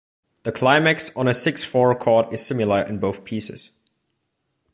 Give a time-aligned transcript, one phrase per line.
[0.41, 3.73] The climax on a six-four chord is similar in both pieces.